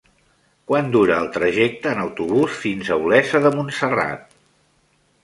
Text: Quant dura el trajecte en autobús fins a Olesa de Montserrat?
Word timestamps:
Quant 0.69 0.87
dura 0.95 1.17
el 1.23 1.27
trajecte 1.35 1.91
en 1.91 2.01
autobús 2.05 2.55
fins 2.63 2.89
a 2.89 2.97
Olesa 3.09 3.43
de 3.45 3.53
Montserrat? 3.59 4.27